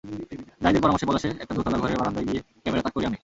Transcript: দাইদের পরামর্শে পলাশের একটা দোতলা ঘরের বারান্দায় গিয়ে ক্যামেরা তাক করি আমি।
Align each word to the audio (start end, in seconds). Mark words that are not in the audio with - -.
দাইদের 0.61 0.83
পরামর্শে 0.83 1.07
পলাশের 1.07 1.33
একটা 1.41 1.53
দোতলা 1.55 1.77
ঘরের 1.77 1.97
বারান্দায় 1.97 2.27
গিয়ে 2.27 2.41
ক্যামেরা 2.63 2.83
তাক 2.83 2.93
করি 2.93 3.05
আমি। 3.05 3.17